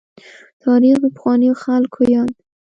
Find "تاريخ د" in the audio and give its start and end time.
0.63-1.05